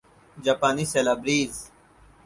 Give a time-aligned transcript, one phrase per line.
[0.43, 1.53] جاپانی سیلابریز